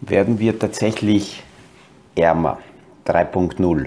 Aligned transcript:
werden 0.00 0.38
wir 0.38 0.58
tatsächlich 0.58 1.42
ärmer. 2.14 2.58
3.0. 3.06 3.86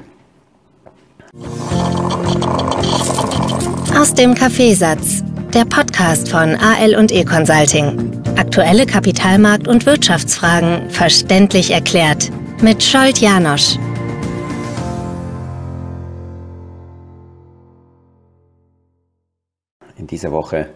Aus 3.99 4.13
dem 4.13 4.33
Kaffeesatz, 4.33 5.23
der 5.53 5.65
Podcast 5.65 6.29
von 6.29 6.55
AL 6.55 6.95
und 6.95 7.11
E 7.11 7.25
Consulting. 7.25 8.21
Aktuelle 8.37 8.85
Kapitalmarkt- 8.85 9.67
und 9.67 9.85
Wirtschaftsfragen 9.85 10.89
verständlich 10.89 11.71
erklärt 11.71 12.31
mit 12.61 12.81
Scholt 12.81 13.19
Janosch. 13.19 13.75
In 19.97 20.07
dieser 20.07 20.31
Woche 20.31 20.69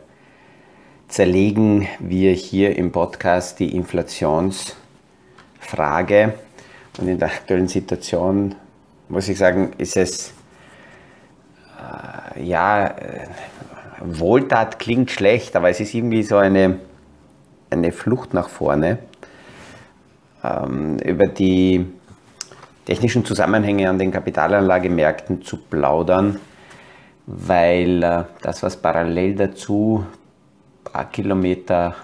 zerlegen 1.07 1.87
wir 1.99 2.33
hier 2.33 2.75
im 2.75 2.91
Podcast 2.91 3.59
die 3.59 3.73
Inflationsfrage. 5.63 6.33
Und 6.99 7.07
in 7.07 7.17
der 7.17 7.29
aktuellen 7.29 7.67
Situation 7.67 8.55
muss 9.09 9.27
ich 9.27 9.37
sagen, 9.37 9.73
ist 9.77 9.97
es 9.97 10.33
äh, 12.35 12.43
ja, 12.43 12.87
äh, 12.87 13.27
Wohltat 13.99 14.79
klingt 14.79 15.11
schlecht, 15.11 15.55
aber 15.55 15.69
es 15.69 15.79
ist 15.79 15.93
irgendwie 15.93 16.23
so 16.23 16.37
eine, 16.37 16.79
eine 17.69 17.91
Flucht 17.91 18.33
nach 18.33 18.49
vorne. 18.49 18.99
Ähm, 20.43 20.99
über 20.99 21.27
die 21.27 21.85
technischen 22.85 23.25
Zusammenhänge 23.25 23.89
an 23.89 23.97
den 23.97 24.11
Kapitalanlagemärkten 24.11 25.41
zu 25.41 25.57
plaudern, 25.57 26.39
weil 27.25 28.03
äh, 28.03 28.23
das, 28.41 28.61
was 28.61 28.77
parallel 28.77 29.35
dazu 29.35 30.05
ein 30.85 30.91
paar 30.91 31.05
Kilometer 31.05 31.95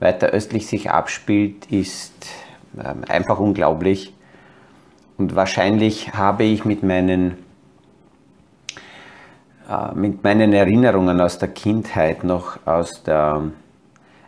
weiter 0.00 0.28
östlich 0.28 0.66
sich 0.66 0.90
abspielt, 0.90 1.66
ist 1.70 2.26
einfach 2.76 3.38
unglaublich. 3.38 4.14
Und 5.18 5.36
wahrscheinlich 5.36 6.14
habe 6.14 6.44
ich 6.44 6.64
mit 6.64 6.82
meinen, 6.82 7.36
äh, 9.68 9.94
mit 9.94 10.24
meinen 10.24 10.52
Erinnerungen 10.52 11.20
aus 11.20 11.38
der 11.38 11.48
Kindheit 11.48 12.24
noch 12.24 12.58
aus 12.66 13.02
der 13.02 13.42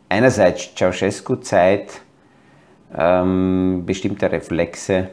einerseits 0.09 0.75
Ceausescu-Zeit 0.75 2.01
ähm, 2.97 3.83
bestimmte 3.84 4.31
Reflexe, 4.31 5.08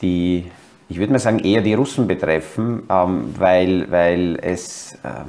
die, 0.00 0.50
ich 0.88 0.98
würde 0.98 1.12
mal 1.12 1.18
sagen, 1.18 1.40
eher 1.40 1.60
die 1.60 1.74
Russen 1.74 2.06
betreffen, 2.06 2.84
ähm, 2.88 3.34
weil, 3.36 3.90
weil 3.90 4.38
es 4.40 4.94
äh, 5.02 5.24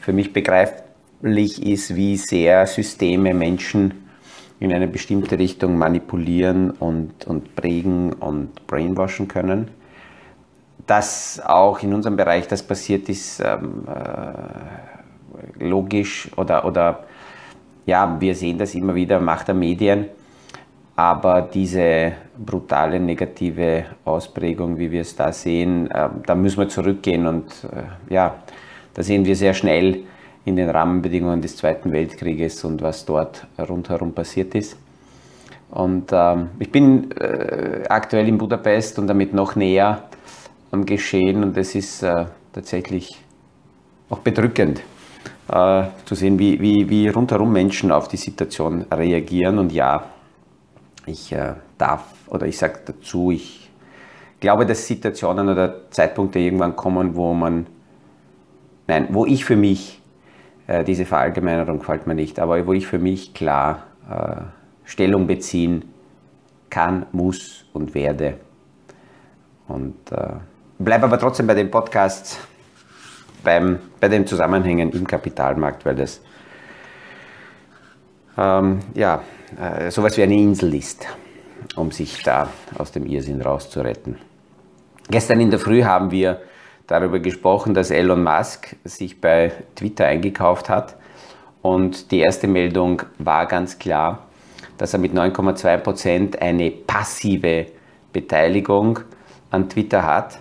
für 0.00 0.12
mich 0.12 0.32
begreiflich 0.32 1.64
ist, 1.64 1.94
wie 1.94 2.16
sehr 2.16 2.66
Systeme 2.66 3.32
Menschen 3.32 4.07
in 4.60 4.72
eine 4.72 4.88
bestimmte 4.88 5.38
Richtung 5.38 5.78
manipulieren 5.78 6.70
und, 6.70 7.26
und 7.26 7.54
prägen 7.54 8.12
und 8.14 8.66
brainwashen 8.66 9.28
können. 9.28 9.68
Dass 10.86 11.40
auch 11.44 11.82
in 11.82 11.94
unserem 11.94 12.16
Bereich 12.16 12.48
das 12.48 12.62
passiert 12.62 13.08
ist, 13.08 13.40
ähm, 13.40 13.84
äh, 13.86 15.64
logisch 15.64 16.30
oder, 16.36 16.64
oder 16.64 17.04
ja, 17.86 18.16
wir 18.20 18.34
sehen 18.34 18.58
das 18.58 18.74
immer 18.74 18.94
wieder, 18.94 19.20
Macht 19.20 19.48
der 19.48 19.54
Medien, 19.54 20.06
aber 20.96 21.42
diese 21.42 22.12
brutale 22.36 22.98
negative 22.98 23.84
Ausprägung, 24.04 24.78
wie 24.78 24.90
wir 24.90 25.02
es 25.02 25.14
da 25.14 25.32
sehen, 25.32 25.90
äh, 25.90 26.08
da 26.26 26.34
müssen 26.34 26.58
wir 26.58 26.68
zurückgehen 26.68 27.26
und 27.26 27.46
äh, 27.64 28.12
ja, 28.12 28.34
da 28.94 29.02
sehen 29.02 29.24
wir 29.24 29.36
sehr 29.36 29.54
schnell, 29.54 30.04
in 30.48 30.56
den 30.56 30.70
Rahmenbedingungen 30.70 31.42
des 31.42 31.56
Zweiten 31.56 31.92
Weltkrieges 31.92 32.64
und 32.64 32.80
was 32.80 33.04
dort 33.04 33.46
rundherum 33.58 34.12
passiert 34.12 34.54
ist. 34.54 34.76
Und 35.70 36.10
ähm, 36.12 36.48
ich 36.58 36.72
bin 36.72 37.10
äh, 37.12 37.84
aktuell 37.88 38.26
in 38.26 38.38
Budapest 38.38 38.98
und 38.98 39.06
damit 39.06 39.34
noch 39.34 39.54
näher 39.54 40.04
am 40.70 40.86
Geschehen 40.86 41.44
und 41.44 41.56
es 41.58 41.74
ist 41.74 42.02
äh, 42.02 42.24
tatsächlich 42.52 43.22
auch 44.08 44.20
bedrückend 44.20 44.80
äh, 45.48 45.84
zu 46.06 46.14
sehen, 46.14 46.38
wie, 46.38 46.58
wie, 46.60 46.88
wie 46.88 47.08
rundherum 47.08 47.52
Menschen 47.52 47.92
auf 47.92 48.08
die 48.08 48.16
Situation 48.16 48.86
reagieren. 48.90 49.58
Und 49.58 49.72
ja, 49.72 50.06
ich 51.04 51.30
äh, 51.32 51.54
darf 51.76 52.04
oder 52.28 52.46
ich 52.46 52.56
sage 52.56 52.80
dazu, 52.86 53.30
ich 53.30 53.70
glaube, 54.40 54.64
dass 54.64 54.86
Situationen 54.86 55.50
oder 55.50 55.90
Zeitpunkte 55.90 56.38
irgendwann 56.38 56.76
kommen, 56.76 57.14
wo 57.14 57.34
man, 57.34 57.66
nein, 58.86 59.08
wo 59.10 59.26
ich 59.26 59.44
für 59.44 59.56
mich 59.56 59.97
äh, 60.68 60.84
diese 60.84 61.04
Verallgemeinerung 61.04 61.80
gefällt 61.80 62.06
mir 62.06 62.14
nicht, 62.14 62.38
aber 62.38 62.64
wo 62.66 62.72
ich 62.72 62.86
für 62.86 62.98
mich 62.98 63.34
klar 63.34 63.84
äh, 64.08 64.42
Stellung 64.84 65.26
beziehen 65.26 65.92
kann, 66.70 67.06
muss 67.10 67.64
und 67.72 67.94
werde. 67.94 68.34
Und 69.66 69.96
äh, 70.12 70.34
bleibe 70.78 71.04
aber 71.04 71.18
trotzdem 71.18 71.46
bei 71.46 71.54
den 71.54 71.70
Podcasts, 71.70 72.38
beim, 73.42 73.78
bei 73.98 74.08
den 74.08 74.26
Zusammenhängen 74.26 74.90
im 74.92 75.06
Kapitalmarkt, 75.06 75.84
weil 75.84 75.96
das 75.96 76.20
ähm, 78.36 78.80
ja, 78.94 79.22
äh, 79.60 79.90
sowas 79.90 80.16
wie 80.16 80.22
eine 80.22 80.34
Insel 80.34 80.74
ist, 80.74 81.06
um 81.76 81.90
sich 81.90 82.22
da 82.22 82.48
aus 82.76 82.92
dem 82.92 83.06
Irrsinn 83.06 83.40
rauszuretten. 83.40 84.18
Gestern 85.10 85.40
in 85.40 85.50
der 85.50 85.58
Früh 85.58 85.82
haben 85.82 86.10
wir 86.10 86.42
darüber 86.88 87.20
gesprochen, 87.20 87.74
dass 87.74 87.92
Elon 87.92 88.24
Musk 88.24 88.74
sich 88.82 89.20
bei 89.20 89.52
Twitter 89.76 90.06
eingekauft 90.06 90.68
hat. 90.68 90.96
Und 91.62 92.10
die 92.10 92.20
erste 92.20 92.48
Meldung 92.48 93.02
war 93.18 93.46
ganz 93.46 93.78
klar, 93.78 94.26
dass 94.78 94.94
er 94.94 94.98
mit 94.98 95.12
9,2 95.12 95.76
Prozent 95.78 96.42
eine 96.42 96.70
passive 96.70 97.66
Beteiligung 98.12 99.00
an 99.50 99.68
Twitter 99.68 100.04
hat. 100.04 100.40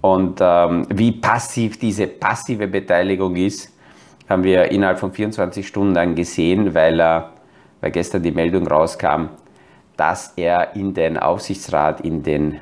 Und 0.00 0.40
ähm, 0.40 0.86
wie 0.88 1.12
passiv 1.12 1.78
diese 1.78 2.06
passive 2.06 2.66
Beteiligung 2.66 3.36
ist, 3.36 3.72
haben 4.28 4.42
wir 4.42 4.70
innerhalb 4.70 4.98
von 4.98 5.12
24 5.12 5.66
Stunden 5.66 5.94
dann 5.94 6.14
gesehen, 6.14 6.74
weil, 6.74 7.00
er, 7.00 7.32
weil 7.80 7.90
gestern 7.90 8.22
die 8.22 8.30
Meldung 8.32 8.66
rauskam, 8.66 9.28
dass 9.96 10.32
er 10.36 10.74
in 10.74 10.94
den 10.94 11.18
Aufsichtsrat, 11.18 12.00
in 12.00 12.22
den 12.22 12.60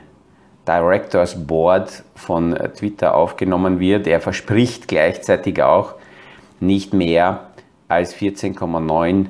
Directors 0.69 1.47
Board 1.47 2.05
von 2.15 2.55
Twitter 2.77 3.15
aufgenommen 3.15 3.81
wird. 3.81 4.07
Er 4.07 4.21
verspricht 4.21 4.87
gleichzeitig 4.87 5.63
auch 5.63 5.95
nicht 6.61 6.93
mehr 6.93 7.47
als 7.89 8.15
14,9 8.15 9.27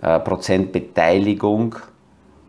äh, 0.00 0.20
Prozent 0.20 0.72
Beteiligung. 0.72 1.74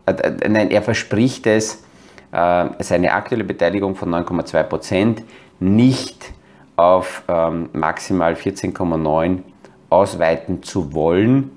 Äh, 0.06 0.12
äh, 0.12 0.48
nein, 0.48 0.70
er 0.70 0.82
verspricht 0.82 1.46
es, 1.46 1.84
seine 2.32 3.12
aktuelle 3.12 3.42
Beteiligung 3.42 3.96
von 3.96 4.08
9,2 4.14 4.62
Prozent 4.62 5.24
nicht 5.58 6.32
auf 6.76 7.24
ähm, 7.26 7.70
maximal 7.72 8.34
14,9 8.34 9.40
ausweiten 9.88 10.62
zu 10.62 10.94
wollen. 10.94 11.50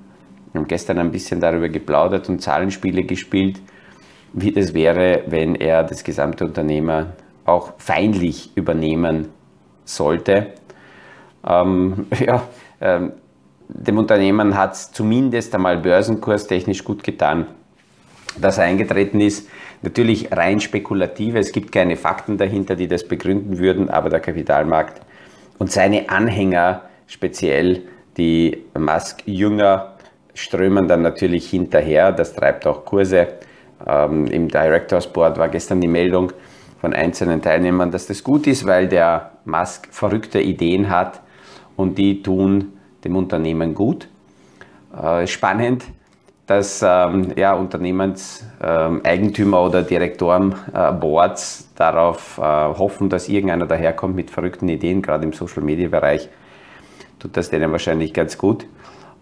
Wir 0.51 0.61
haben 0.61 0.67
gestern 0.67 0.97
ein 0.97 1.11
bisschen 1.11 1.39
darüber 1.39 1.69
geplaudert 1.69 2.27
und 2.27 2.41
Zahlenspiele 2.41 3.03
gespielt 3.03 3.61
wie 4.33 4.51
das 4.51 4.73
wäre, 4.73 5.23
wenn 5.27 5.55
er 5.55 5.83
das 5.83 6.03
gesamte 6.03 6.45
Unternehmen 6.45 7.07
auch 7.45 7.73
feindlich 7.77 8.51
übernehmen 8.55 9.29
sollte. 9.85 10.47
Ähm, 11.47 12.07
ja, 12.19 12.43
ähm, 12.81 13.13
dem 13.69 13.97
Unternehmen 13.97 14.57
hat 14.57 14.73
es 14.73 14.91
zumindest 14.91 15.53
einmal 15.55 15.77
börsenkurstechnisch 15.77 16.83
gut 16.83 17.03
getan, 17.03 17.47
dass 18.39 18.57
er 18.57 18.65
eingetreten 18.65 19.21
ist. 19.21 19.47
Natürlich 19.81 20.31
rein 20.31 20.59
spekulativ, 20.59 21.35
es 21.35 21.51
gibt 21.51 21.71
keine 21.71 21.95
Fakten 21.95 22.37
dahinter, 22.37 22.75
die 22.75 22.87
das 22.87 23.07
begründen 23.07 23.57
würden, 23.57 23.89
aber 23.89 24.09
der 24.09 24.19
Kapitalmarkt 24.19 25.01
und 25.59 25.71
seine 25.71 26.09
Anhänger, 26.09 26.83
speziell 27.07 27.81
die 28.17 28.63
Musk-Jünger, 28.77 29.93
strömen 30.33 30.87
dann 30.87 31.01
natürlich 31.01 31.49
hinterher. 31.49 32.11
Das 32.11 32.33
treibt 32.33 32.65
auch 32.65 32.85
Kurse 32.85 33.27
ähm, 33.85 34.27
Im 34.27 34.47
Directors 34.47 35.07
Board 35.07 35.37
war 35.37 35.49
gestern 35.49 35.81
die 35.81 35.87
Meldung 35.87 36.31
von 36.79 36.93
einzelnen 36.93 37.41
Teilnehmern, 37.41 37.91
dass 37.91 38.07
das 38.07 38.23
gut 38.23 38.47
ist, 38.47 38.65
weil 38.65 38.87
der 38.87 39.31
Musk 39.45 39.87
verrückte 39.91 40.41
Ideen 40.41 40.89
hat 40.89 41.21
und 41.75 41.97
die 41.97 42.21
tun 42.21 42.73
dem 43.03 43.15
Unternehmen 43.15 43.73
gut. 43.73 44.07
Äh, 45.01 45.25
spannend, 45.27 45.85
dass 46.45 46.83
ähm, 46.85 47.33
ja, 47.35 47.53
Unternehmenseigentümer 47.53 49.57
ähm, 49.57 49.63
oder 49.63 49.81
Direktorenboards 49.81 51.61
äh, 51.61 51.77
darauf 51.77 52.37
äh, 52.37 52.41
hoffen, 52.41 53.09
dass 53.09 53.29
irgendeiner 53.29 53.65
daherkommt 53.65 54.15
mit 54.15 54.29
verrückten 54.29 54.69
Ideen, 54.69 55.01
gerade 55.01 55.23
im 55.23 55.33
Social-Media-Bereich 55.33 56.29
tut 57.19 57.37
das 57.37 57.49
denen 57.49 57.71
wahrscheinlich 57.71 58.13
ganz 58.13 58.37
gut. 58.37 58.65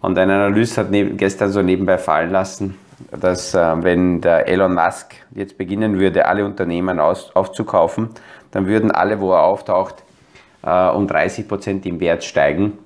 Und 0.01 0.17
ein 0.17 0.31
Analyst 0.31 0.79
hat 0.79 0.87
gestern 0.91 1.51
so 1.51 1.61
nebenbei 1.61 1.99
fallen 1.99 2.31
lassen, 2.31 2.75
dass 3.11 3.53
äh, 3.53 3.83
wenn 3.83 4.21
der 4.21 4.47
Elon 4.47 4.73
Musk 4.73 5.15
jetzt 5.31 5.57
beginnen 5.57 5.99
würde, 5.99 6.25
alle 6.25 6.45
Unternehmen 6.45 6.99
aus, 6.99 7.35
aufzukaufen, 7.35 8.09
dann 8.51 8.67
würden 8.67 8.91
alle, 8.91 9.19
wo 9.19 9.31
er 9.33 9.43
auftaucht, 9.43 10.03
äh, 10.63 10.89
um 10.89 11.07
30 11.07 11.47
Prozent 11.47 11.85
im 11.85 11.99
Wert 11.99 12.23
steigen. 12.23 12.77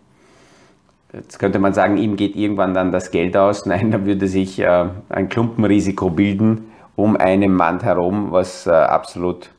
Jetzt 1.14 1.40
könnte 1.40 1.60
man 1.60 1.74
sagen, 1.74 1.98
ihm 1.98 2.16
geht 2.16 2.36
irgendwann 2.36 2.74
dann 2.74 2.92
das 2.92 3.12
Geld 3.12 3.38
aus. 3.38 3.66
Nein, 3.66 3.92
da 3.92 4.06
würde 4.06 4.28
sich 4.28 4.60
äh, 4.60 4.86
ein 5.10 5.30
Klumpenrisiko 5.30 6.10
bilden 6.10 6.72
um 6.96 7.18
einen 7.18 7.54
Mann 7.54 7.82
herum, 7.82 8.32
was 8.32 8.68
äh, 8.68 8.72
absolut 8.72 9.50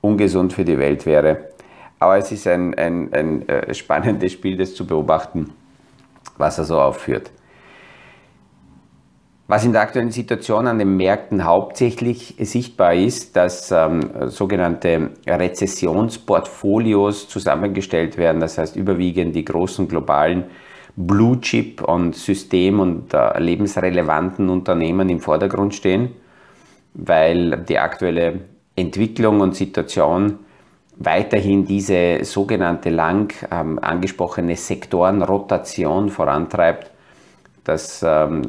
ungesund 0.00 0.52
für 0.52 0.64
die 0.64 0.78
Welt 0.78 1.04
wäre. 1.04 1.50
Aber 1.98 2.18
es 2.18 2.30
ist 2.32 2.46
ein, 2.46 2.74
ein, 2.74 3.12
ein 3.12 3.48
äh, 3.48 3.74
spannendes 3.74 4.32
Spiel, 4.32 4.56
das 4.56 4.74
zu 4.74 4.86
beobachten, 4.86 5.52
was 6.36 6.58
er 6.58 6.64
so 6.64 6.80
aufführt. 6.80 7.30
Was 9.48 9.64
in 9.64 9.72
der 9.72 9.82
aktuellen 9.82 10.10
Situation 10.10 10.66
an 10.66 10.80
den 10.80 10.96
Märkten 10.96 11.44
hauptsächlich 11.44 12.34
sichtbar 12.40 12.94
ist, 12.94 13.36
dass 13.36 13.70
ähm, 13.70 14.00
sogenannte 14.26 15.10
Rezessionsportfolios 15.24 17.28
zusammengestellt 17.28 18.16
werden, 18.16 18.40
das 18.40 18.58
heißt 18.58 18.74
überwiegend 18.74 19.36
die 19.36 19.44
großen 19.44 19.86
globalen 19.86 20.46
Blue 20.96 21.40
Chip 21.40 21.80
und 21.80 22.16
System- 22.16 22.80
und 22.80 23.14
äh, 23.14 23.38
lebensrelevanten 23.38 24.48
Unternehmen 24.48 25.08
im 25.10 25.20
Vordergrund 25.20 25.76
stehen, 25.76 26.10
weil 26.94 27.58
die 27.68 27.78
aktuelle 27.78 28.40
Entwicklung 28.74 29.40
und 29.40 29.54
Situation 29.54 30.40
weiterhin 30.96 31.66
diese 31.66 32.24
sogenannte 32.24 32.90
lang 32.90 33.32
ähm, 33.52 33.78
angesprochene 33.80 34.56
Sektorenrotation 34.56 36.08
vorantreibt 36.08 36.90
das 37.66 38.02
ähm, 38.06 38.42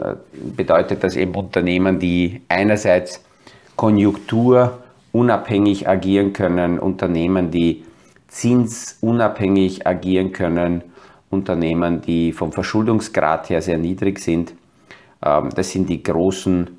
bedeutet, 0.55 1.03
dass 1.03 1.15
eben 1.15 1.33
Unternehmen, 1.33 1.97
die 1.97 2.41
einerseits 2.49 3.25
konjunkturunabhängig 3.75 5.87
agieren 5.87 6.33
können, 6.33 6.77
Unternehmen, 6.77 7.49
die 7.49 7.83
zinsunabhängig 8.27 9.87
agieren 9.87 10.33
können, 10.33 10.83
Unternehmen, 11.31 12.01
die 12.01 12.31
vom 12.31 12.51
Verschuldungsgrad 12.51 13.49
her 13.49 13.63
sehr 13.63 13.79
niedrig 13.79 14.19
sind. 14.19 14.53
Ähm, 15.25 15.49
das 15.55 15.71
sind 15.71 15.89
die 15.89 16.03
großen 16.03 16.69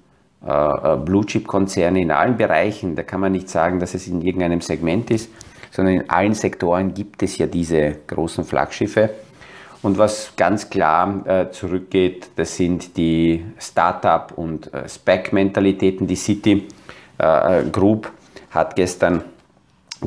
äh, 0.47 0.51
äh, 0.51 0.97
Blue-Chip-Konzerne 0.97 2.01
in 2.01 2.13
allen 2.13 2.37
Bereichen. 2.37 2.95
Da 2.95 3.03
kann 3.03 3.19
man 3.21 3.33
nicht 3.33 3.49
sagen, 3.49 3.81
dass 3.81 3.95
es 3.95 4.07
in 4.07 4.23
irgendeinem 4.23 4.61
Segment 4.61 5.11
ist, 5.11 5.29
sondern 5.73 5.95
in 5.95 6.09
allen 6.09 6.35
Sektoren 6.35 6.95
gibt 6.95 7.21
es 7.25 7.37
ja 7.39 7.49
diese 7.49 7.97
großen 8.07 8.45
Flaggschiffe. 8.45 9.11
Und 9.83 9.97
was 9.97 10.33
ganz 10.37 10.71
klar 10.71 11.27
äh, 11.27 11.51
zurückgeht, 11.51 12.31
das 12.37 12.57
sind 12.57 12.97
die 12.97 13.45
Startup- 13.59 14.33
und 14.37 14.73
äh, 14.75 14.89
Spec-Mentalitäten. 14.89 16.07
Die 16.07 16.17
City 16.17 16.67
äh, 17.19 17.61
äh 17.61 17.71
Group 17.71 18.11
hat 18.51 18.75
gestern 18.75 19.23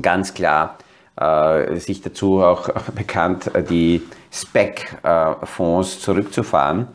ganz 0.01 0.33
klar 0.33 0.77
äh, 1.15 1.77
sich 1.77 2.01
dazu 2.01 2.41
auch 2.41 2.69
bekannt, 2.95 3.51
die 3.69 4.01
Spec-Fonds 4.31 5.95
äh, 5.95 5.99
zurückzufahren. 5.99 6.87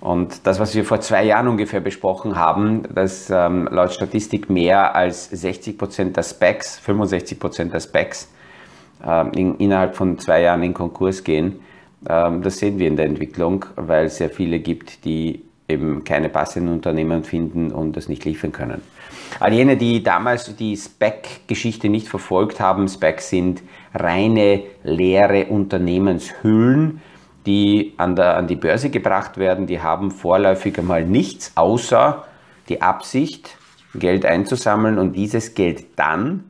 Und 0.00 0.46
das, 0.46 0.60
was 0.60 0.74
wir 0.74 0.84
vor 0.84 1.00
zwei 1.00 1.24
Jahren 1.24 1.48
ungefähr 1.48 1.80
besprochen 1.80 2.36
haben, 2.36 2.82
dass 2.94 3.30
ähm, 3.30 3.68
laut 3.70 3.92
Statistik 3.92 4.50
mehr 4.50 4.94
als 4.94 5.30
60 5.30 5.78
Prozent 5.78 6.16
der 6.16 6.22
Specs, 6.22 6.78
65 6.78 7.40
Prozent 7.40 7.72
der 7.72 7.80
Specs 7.80 8.28
ähm, 9.04 9.32
in, 9.32 9.56
innerhalb 9.56 9.96
von 9.96 10.18
zwei 10.18 10.42
Jahren 10.42 10.62
in 10.62 10.74
Konkurs 10.74 11.24
gehen, 11.24 11.60
das 12.08 12.58
sehen 12.58 12.78
wir 12.78 12.88
in 12.88 12.96
der 12.96 13.06
Entwicklung, 13.06 13.64
weil 13.74 14.06
es 14.06 14.18
sehr 14.18 14.30
viele 14.30 14.60
gibt, 14.60 15.04
die 15.04 15.42
eben 15.68 16.04
keine 16.04 16.28
passenden 16.28 16.72
Unternehmen 16.72 17.24
finden 17.24 17.72
und 17.72 17.96
das 17.96 18.08
nicht 18.08 18.24
liefern 18.24 18.52
können. 18.52 18.80
All 19.40 19.52
jene, 19.52 19.76
die 19.76 20.02
damals 20.02 20.54
die 20.56 20.76
Spec-Geschichte 20.76 21.88
nicht 21.88 22.08
verfolgt 22.08 22.60
haben, 22.60 22.88
Specs 22.88 23.30
sind 23.30 23.62
reine 23.94 24.62
leere 24.84 25.46
Unternehmenshüllen, 25.46 27.02
die 27.44 27.94
an, 27.96 28.16
der, 28.16 28.36
an 28.36 28.46
die 28.46 28.56
Börse 28.56 28.90
gebracht 28.90 29.38
werden. 29.38 29.66
Die 29.66 29.80
haben 29.80 30.10
vorläufig 30.10 30.78
einmal 30.78 31.04
nichts 31.04 31.52
außer 31.56 32.24
die 32.68 32.82
Absicht, 32.82 33.56
Geld 33.94 34.24
einzusammeln 34.24 34.98
und 34.98 35.14
dieses 35.14 35.54
Geld 35.54 35.84
dann 35.96 36.44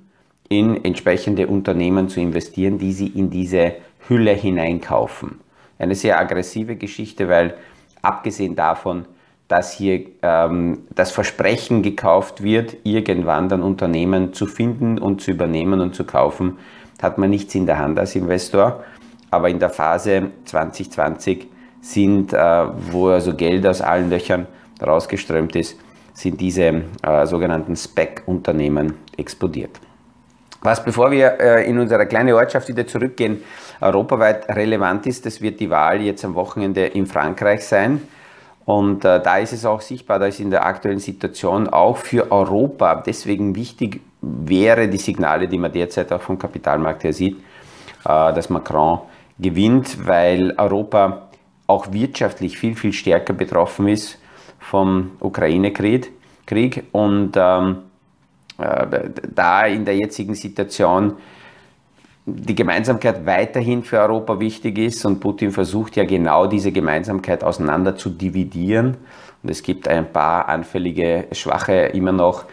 in 0.49 0.85
entsprechende 0.85 1.47
Unternehmen 1.47 2.09
zu 2.09 2.21
investieren, 2.21 2.79
die 2.79 2.93
sie 2.93 3.09
in 3.09 3.31
diese 3.31 3.75
Hülle 4.09 4.33
hineinkaufen. 4.33 5.41
Eine 5.79 5.95
sehr 5.95 6.19
aggressive 6.19 6.77
Geschichte, 6.77 7.29
weil 7.29 7.55
abgesehen 8.03 8.57
davon, 8.57 9.07
dass 9.49 9.73
hier 9.73 10.07
ähm, 10.23 10.87
das 10.95 11.13
Versprechen 11.13 11.83
gekauft 11.83 12.43
wird, 12.43 12.77
irgendwann 12.83 13.49
dann 13.49 13.63
Unternehmen 13.63 14.33
zu 14.33 14.47
finden 14.47 14.99
und 14.99 15.21
zu 15.21 15.31
übernehmen 15.31 15.81
und 15.81 15.95
zu 15.95 16.05
kaufen, 16.05 16.59
hat 17.01 17.19
man 17.19 17.31
nichts 17.31 17.55
in 17.55 17.67
der 17.67 17.79
Hand 17.79 17.99
als 17.99 18.17
Investor. 18.17 18.85
Aber 19.31 19.49
in 19.49 19.59
der 19.59 19.71
Phase 19.71 20.31
2020 20.45 21.47
sind, 21.81 22.33
äh, 22.33 22.67
wo 22.91 23.09
also 23.09 23.35
Geld 23.35 23.67
aus 23.67 23.81
allen 23.81 24.11
Löchern 24.11 24.47
rausgeströmt 24.85 25.55
ist, 25.57 25.79
sind 26.13 26.41
diese 26.41 26.83
äh, 27.03 27.27
sogenannten 27.27 27.77
Spec-Unternehmen 27.77 28.95
explodiert. 29.17 29.79
Was, 30.67 30.83
bevor 30.83 31.13
wir 31.13 31.39
äh, 31.39 31.71
in 31.71 31.79
unsere 31.79 32.07
kleine 32.07 32.35
Ortschaft 32.35 32.67
wieder 32.67 32.85
zurückgehen, 32.89 33.45
europaweit 33.81 34.49
relevant 34.49 35.07
ist, 35.07 35.25
das 35.25 35.41
wird 35.41 35.61
die 35.61 35.71
Wahl 35.71 36.01
jetzt 36.01 36.25
am 36.25 36.35
Wochenende 36.35 36.87
in 36.87 37.07
Frankreich 37.07 37.65
sein. 37.65 38.03
Und 38.65 39.05
äh, 39.05 39.23
da 39.23 39.39
ist 39.39 39.53
es 39.53 39.65
auch 39.65 39.81
sichtbar, 39.81 40.19
dass 40.19 40.41
in 40.41 40.51
der 40.51 40.67
aktuellen 40.67 40.99
Situation 40.99 41.69
auch 41.69 41.99
für 41.99 42.33
Europa 42.33 42.97
deswegen 42.97 43.55
wichtig 43.55 44.01
wäre, 44.21 44.89
die 44.89 44.97
Signale, 44.97 45.47
die 45.47 45.57
man 45.57 45.71
derzeit 45.71 46.11
auch 46.13 46.21
vom 46.21 46.37
Kapitalmarkt 46.37 47.05
her 47.05 47.13
sieht, 47.13 47.37
äh, 48.05 48.33
dass 48.33 48.51
Macron 48.51 49.03
gewinnt, 49.39 50.05
weil 50.05 50.53
Europa 50.59 51.29
auch 51.69 51.93
wirtschaftlich 51.93 52.59
viel, 52.59 52.75
viel 52.75 52.93
stärker 52.93 53.35
betroffen 53.35 53.87
ist 53.87 54.19
vom 54.59 55.13
Ukraine-Krieg. 55.21 56.83
Und 56.91 57.35
ähm, 57.37 57.71
äh, 57.71 57.96
da 58.59 59.67
in 59.67 59.85
der 59.85 59.97
jetzigen 59.97 60.35
Situation 60.35 61.17
die 62.27 62.57
Gemeinsamkeit 62.57 63.25
weiterhin 63.25 63.85
für 63.85 64.01
Europa 64.01 64.41
wichtig 64.41 64.79
ist 64.79 65.05
und 65.07 65.21
Putin 65.21 65.53
versucht 65.53 65.95
ja 65.95 66.05
genau 66.05 66.47
diese 66.47 66.73
Gemeinsamkeit 66.73 67.45
auseinander 67.45 67.95
zu 67.95 68.11
dividieren. 68.11 68.97
Und 69.43 69.51
es 69.51 69.63
gibt 69.63 69.87
ein 69.87 70.13
paar 70.13 70.49
anfällige 70.49 71.29
Schwache 71.31 71.73
immer 71.73 72.11
noch, 72.11 72.47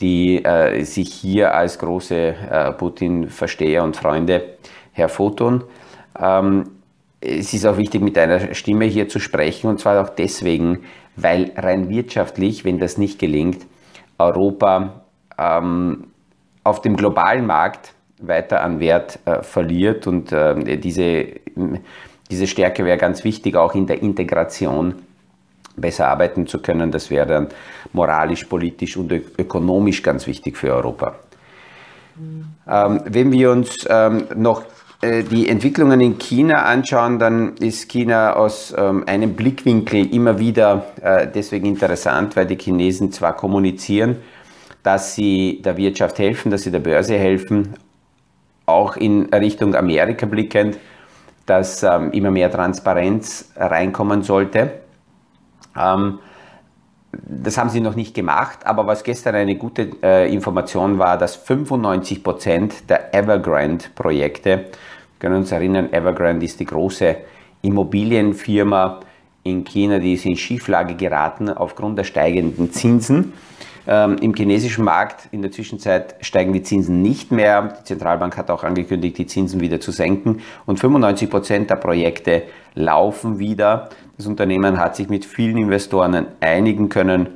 die 0.00 0.42
äh, 0.42 0.82
sich 0.84 1.12
hier 1.12 1.54
als 1.54 1.78
große 1.78 2.14
äh, 2.16 2.72
Putin-Versteher 2.72 3.84
und 3.84 3.96
Freunde 3.96 4.56
hervortun. 4.92 5.64
Ähm, 6.18 6.70
es 7.20 7.52
ist 7.52 7.66
auch 7.66 7.76
wichtig, 7.76 8.00
mit 8.00 8.16
einer 8.16 8.54
Stimme 8.54 8.86
hier 8.86 9.08
zu 9.08 9.18
sprechen 9.18 9.68
und 9.68 9.78
zwar 9.78 10.00
auch 10.00 10.08
deswegen, 10.08 10.84
weil 11.16 11.50
rein 11.56 11.90
wirtschaftlich, 11.90 12.64
wenn 12.64 12.78
das 12.78 12.96
nicht 12.96 13.18
gelingt, 13.18 13.66
Europa 14.18 15.02
ähm, 15.38 16.08
auf 16.64 16.82
dem 16.82 16.96
globalen 16.96 17.46
Markt 17.46 17.94
weiter 18.20 18.62
an 18.62 18.80
Wert 18.80 19.20
äh, 19.24 19.42
verliert 19.42 20.06
und 20.06 20.32
äh, 20.32 20.76
diese, 20.76 21.26
diese 22.30 22.46
Stärke 22.46 22.84
wäre 22.84 22.98
ganz 22.98 23.24
wichtig, 23.24 23.56
auch 23.56 23.74
in 23.74 23.86
der 23.86 24.02
Integration 24.02 24.94
besser 25.76 26.08
arbeiten 26.08 26.46
zu 26.46 26.60
können. 26.60 26.90
Das 26.90 27.10
wäre 27.10 27.26
dann 27.26 27.48
moralisch, 27.92 28.44
politisch 28.44 28.96
und 28.96 29.12
ökonomisch 29.12 30.02
ganz 30.02 30.26
wichtig 30.26 30.56
für 30.56 30.74
Europa. 30.74 31.14
Ähm, 32.68 33.00
wenn 33.04 33.32
wir 33.32 33.52
uns 33.52 33.86
ähm, 33.88 34.24
noch 34.34 34.64
äh, 35.00 35.22
die 35.22 35.48
Entwicklungen 35.48 36.00
in 36.00 36.18
China 36.18 36.64
anschauen, 36.64 37.18
dann 37.18 37.56
ist 37.58 37.88
China 37.88 38.34
aus 38.34 38.74
ähm, 38.76 39.04
einem 39.06 39.34
Blickwinkel 39.34 40.12
immer 40.12 40.38
wieder 40.38 40.86
äh, 41.00 41.28
deswegen 41.32 41.66
interessant, 41.66 42.34
weil 42.34 42.46
die 42.46 42.58
Chinesen 42.58 43.12
zwar 43.12 43.36
kommunizieren, 43.36 44.16
dass 44.88 45.14
sie 45.14 45.60
der 45.62 45.76
Wirtschaft 45.76 46.18
helfen, 46.18 46.50
dass 46.50 46.62
sie 46.62 46.70
der 46.70 46.78
Börse 46.78 47.18
helfen, 47.18 47.74
auch 48.64 48.96
in 48.96 49.26
Richtung 49.34 49.74
Amerika 49.74 50.24
blickend, 50.24 50.78
dass 51.44 51.82
ähm, 51.82 52.10
immer 52.12 52.30
mehr 52.30 52.50
Transparenz 52.50 53.52
reinkommen 53.54 54.22
sollte. 54.22 54.80
Ähm, 55.78 56.20
das 57.12 57.58
haben 57.58 57.68
sie 57.68 57.82
noch 57.82 57.96
nicht 57.96 58.14
gemacht, 58.14 58.60
aber 58.64 58.86
was 58.86 59.04
gestern 59.04 59.34
eine 59.34 59.56
gute 59.56 59.90
äh, 60.02 60.32
Information 60.32 60.98
war, 60.98 61.18
dass 61.18 61.36
95 61.36 62.24
Prozent 62.24 62.88
der 62.88 63.14
Evergrande-Projekte, 63.14 64.50
wir 64.50 64.68
können 65.18 65.36
uns 65.36 65.52
erinnern, 65.52 65.92
Evergrande 65.92 66.46
ist 66.46 66.60
die 66.60 66.64
große 66.64 67.14
Immobilienfirma 67.60 69.00
in 69.42 69.64
China, 69.64 69.98
die 69.98 70.14
ist 70.14 70.24
in 70.24 70.36
Schieflage 70.36 70.94
geraten 70.94 71.50
aufgrund 71.50 71.98
der 71.98 72.04
steigenden 72.04 72.72
Zinsen. 72.72 73.34
Ähm, 73.90 74.18
Im 74.18 74.34
chinesischen 74.34 74.84
Markt 74.84 75.28
in 75.32 75.40
der 75.40 75.50
Zwischenzeit 75.50 76.16
steigen 76.20 76.52
die 76.52 76.62
Zinsen 76.62 77.00
nicht 77.00 77.32
mehr. 77.32 77.78
Die 77.80 77.84
Zentralbank 77.84 78.36
hat 78.36 78.50
auch 78.50 78.62
angekündigt, 78.62 79.16
die 79.16 79.26
Zinsen 79.26 79.60
wieder 79.60 79.80
zu 79.80 79.92
senken. 79.92 80.42
Und 80.66 80.78
95 80.78 81.30
Prozent 81.30 81.70
der 81.70 81.76
Projekte 81.76 82.42
laufen 82.74 83.38
wieder. 83.38 83.88
Das 84.18 84.26
Unternehmen 84.26 84.78
hat 84.78 84.94
sich 84.94 85.08
mit 85.08 85.24
vielen 85.24 85.56
Investoren 85.56 86.26
einigen 86.40 86.90
können. 86.90 87.28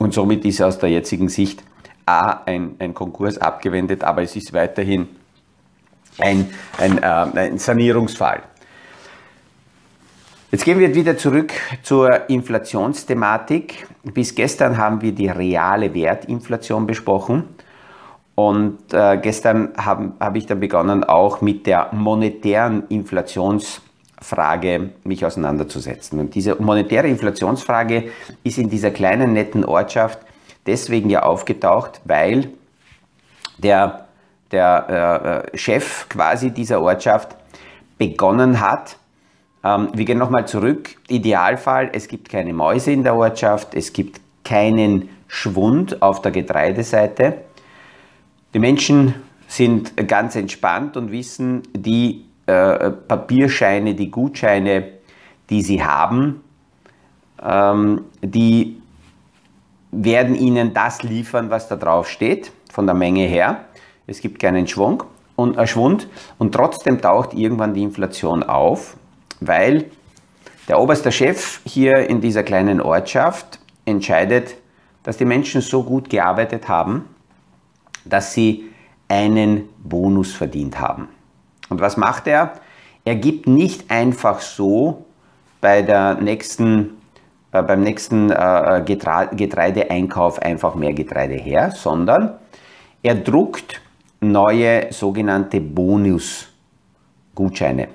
Und 0.00 0.12
somit 0.12 0.44
ist 0.44 0.60
aus 0.60 0.80
der 0.80 0.90
jetzigen 0.90 1.28
Sicht 1.28 1.62
A, 2.04 2.40
ein, 2.46 2.74
ein 2.80 2.92
Konkurs 2.92 3.38
abgewendet, 3.38 4.02
aber 4.02 4.22
es 4.22 4.34
ist 4.34 4.52
weiterhin 4.52 5.06
ein, 6.18 6.50
ein, 6.78 6.98
äh, 6.98 7.06
ein 7.06 7.58
Sanierungsfall. 7.58 8.42
Jetzt 10.54 10.66
gehen 10.66 10.78
wir 10.78 10.94
wieder 10.94 11.16
zurück 11.16 11.52
zur 11.82 12.30
Inflationsthematik. 12.30 13.88
Bis 14.04 14.36
gestern 14.36 14.78
haben 14.78 15.02
wir 15.02 15.10
die 15.10 15.26
reale 15.26 15.92
Wertinflation 15.92 16.86
besprochen. 16.86 17.48
Und 18.36 18.94
äh, 18.94 19.18
gestern 19.20 19.72
habe 19.76 20.12
hab 20.20 20.36
ich 20.36 20.46
dann 20.46 20.60
begonnen, 20.60 21.02
auch 21.02 21.40
mit 21.40 21.66
der 21.66 21.88
monetären 21.90 22.84
Inflationsfrage 22.88 24.90
mich 25.02 25.26
auseinanderzusetzen. 25.26 26.20
Und 26.20 26.36
diese 26.36 26.54
monetäre 26.62 27.08
Inflationsfrage 27.08 28.12
ist 28.44 28.58
in 28.58 28.70
dieser 28.70 28.92
kleinen, 28.92 29.32
netten 29.32 29.64
Ortschaft 29.64 30.20
deswegen 30.66 31.10
ja 31.10 31.24
aufgetaucht, 31.24 32.00
weil 32.04 32.50
der, 33.58 34.06
der 34.52 35.48
äh, 35.52 35.58
Chef 35.58 36.08
quasi 36.08 36.52
dieser 36.52 36.80
Ortschaft 36.80 37.34
begonnen 37.98 38.60
hat, 38.60 38.98
ähm, 39.64 39.88
wir 39.94 40.04
gehen 40.04 40.18
nochmal 40.18 40.46
zurück. 40.46 40.96
Idealfall, 41.08 41.90
es 41.92 42.06
gibt 42.06 42.28
keine 42.28 42.52
Mäuse 42.52 42.92
in 42.92 43.02
der 43.02 43.16
Ortschaft, 43.16 43.74
es 43.74 43.92
gibt 43.92 44.20
keinen 44.44 45.08
Schwund 45.26 46.02
auf 46.02 46.20
der 46.20 46.32
Getreideseite. 46.32 47.38
Die 48.52 48.58
Menschen 48.58 49.14
sind 49.48 49.96
ganz 50.06 50.36
entspannt 50.36 50.96
und 50.96 51.10
wissen, 51.10 51.62
die 51.74 52.26
äh, 52.46 52.90
Papierscheine, 52.90 53.94
die 53.94 54.10
Gutscheine, 54.10 54.84
die 55.48 55.62
sie 55.62 55.82
haben, 55.82 56.42
ähm, 57.42 58.04
die 58.20 58.80
werden 59.90 60.34
ihnen 60.34 60.74
das 60.74 61.02
liefern, 61.02 61.50
was 61.50 61.68
da 61.68 61.76
drauf 61.76 62.08
steht, 62.08 62.52
von 62.70 62.86
der 62.86 62.94
Menge 62.94 63.26
her. 63.26 63.64
Es 64.06 64.20
gibt 64.20 64.40
keinen 64.40 64.66
Schwung 64.66 65.04
und, 65.36 65.56
äh, 65.56 65.66
Schwund 65.66 66.08
und 66.38 66.52
trotzdem 66.52 67.00
taucht 67.00 67.32
irgendwann 67.32 67.74
die 67.74 67.82
Inflation 67.82 68.42
auf 68.42 68.96
weil 69.46 69.90
der 70.68 70.80
oberste 70.80 71.12
Chef 71.12 71.60
hier 71.64 72.08
in 72.08 72.20
dieser 72.20 72.42
kleinen 72.42 72.80
Ortschaft 72.80 73.58
entscheidet, 73.84 74.56
dass 75.02 75.18
die 75.18 75.24
Menschen 75.24 75.60
so 75.60 75.82
gut 75.82 76.08
gearbeitet 76.08 76.68
haben, 76.68 77.04
dass 78.04 78.32
sie 78.32 78.70
einen 79.08 79.68
Bonus 79.82 80.32
verdient 80.32 80.80
haben. 80.80 81.08
Und 81.68 81.80
was 81.80 81.96
macht 81.96 82.26
er? 82.26 82.54
Er 83.04 83.16
gibt 83.16 83.46
nicht 83.46 83.90
einfach 83.90 84.40
so 84.40 85.04
bei 85.60 85.82
der 85.82 86.14
nächsten, 86.14 86.96
äh, 87.52 87.62
beim 87.62 87.82
nächsten 87.82 88.30
äh, 88.30 88.82
Getreideeinkauf 88.84 90.40
einfach 90.40 90.74
mehr 90.74 90.94
Getreide 90.94 91.34
her, 91.34 91.70
sondern 91.70 92.38
er 93.02 93.16
druckt 93.16 93.82
neue 94.20 94.90
sogenannte 94.92 95.60
Bonusgutscheine. 95.60 97.88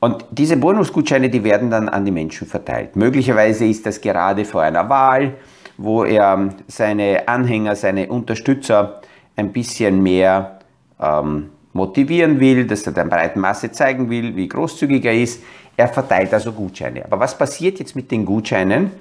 Und 0.00 0.24
diese 0.30 0.56
Bonusgutscheine, 0.56 1.30
die 1.30 1.42
werden 1.44 1.70
dann 1.70 1.88
an 1.88 2.04
die 2.04 2.10
Menschen 2.10 2.46
verteilt. 2.46 2.94
Möglicherweise 2.94 3.64
ist 3.64 3.86
das 3.86 4.00
gerade 4.00 4.44
vor 4.44 4.62
einer 4.62 4.88
Wahl, 4.88 5.34
wo 5.78 6.04
er 6.04 6.50
seine 6.68 7.26
Anhänger, 7.26 7.74
seine 7.74 8.08
Unterstützer 8.08 9.00
ein 9.36 9.52
bisschen 9.52 10.02
mehr 10.02 10.58
ähm, 11.00 11.50
motivieren 11.72 12.38
will, 12.38 12.66
dass 12.66 12.86
er 12.86 12.92
der 12.92 13.04
breiten 13.04 13.40
Masse 13.40 13.72
zeigen 13.72 14.08
will, 14.08 14.36
wie 14.36 14.48
großzügig 14.48 15.04
er 15.04 15.14
ist. 15.14 15.42
Er 15.76 15.88
verteilt 15.88 16.32
also 16.32 16.52
Gutscheine. 16.52 17.04
Aber 17.04 17.18
was 17.18 17.36
passiert 17.36 17.78
jetzt 17.80 17.96
mit 17.96 18.10
den 18.10 18.24
Gutscheinen? 18.24 18.92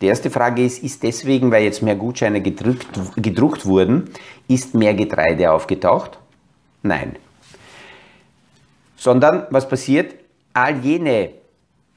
Die 0.00 0.06
erste 0.06 0.30
Frage 0.30 0.64
ist, 0.64 0.82
ist 0.84 1.02
deswegen, 1.02 1.50
weil 1.50 1.64
jetzt 1.64 1.82
mehr 1.82 1.96
Gutscheine 1.96 2.40
gedruckt, 2.40 2.86
gedruckt 3.16 3.66
wurden, 3.66 4.10
ist 4.46 4.74
mehr 4.74 4.94
Getreide 4.94 5.50
aufgetaucht? 5.50 6.18
Nein. 6.82 7.16
Sondern 8.96 9.46
was 9.50 9.68
passiert? 9.68 10.14
All 10.58 10.76
jene 10.78 11.30